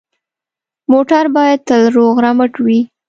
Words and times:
موټر 0.91 1.23
باید 1.35 1.59
تل 1.67 1.81
روغ 1.95 2.13
رمټ 2.25 2.53
وي. 2.65 2.79